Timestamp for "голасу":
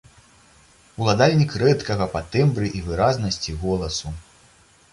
3.65-4.17